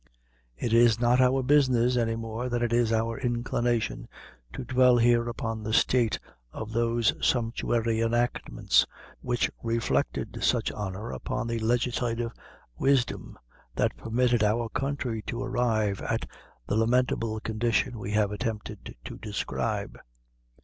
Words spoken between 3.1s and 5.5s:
inclination, to dwell here